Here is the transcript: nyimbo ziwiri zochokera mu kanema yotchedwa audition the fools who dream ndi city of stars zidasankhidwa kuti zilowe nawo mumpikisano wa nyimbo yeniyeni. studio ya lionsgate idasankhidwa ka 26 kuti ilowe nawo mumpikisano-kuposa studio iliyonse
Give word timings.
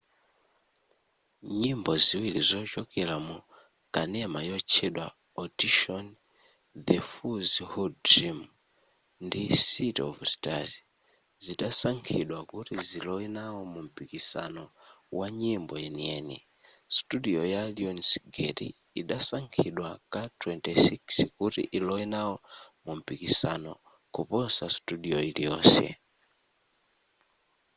nyimbo 1.61 1.91
ziwiri 2.03 2.41
zochokera 2.49 3.15
mu 3.27 3.37
kanema 3.93 4.39
yotchedwa 4.49 5.05
audition 5.41 6.05
the 6.87 6.97
fools 7.09 7.51
who 7.69 7.83
dream 8.09 8.39
ndi 9.25 9.41
city 9.67 10.01
of 10.09 10.17
stars 10.33 10.71
zidasankhidwa 11.43 12.39
kuti 12.49 12.75
zilowe 12.87 13.25
nawo 13.37 13.59
mumpikisano 13.73 14.63
wa 15.17 15.27
nyimbo 15.41 15.73
yeniyeni. 15.83 16.37
studio 16.97 17.39
ya 17.53 17.61
lionsgate 17.77 18.67
idasankhidwa 19.01 19.89
ka 20.11 20.21
26 20.41 21.29
kuti 21.37 21.61
ilowe 21.77 22.03
nawo 22.13 22.35
mumpikisano-kuposa 22.85 24.63
studio 24.77 25.17
iliyonse 25.29 25.87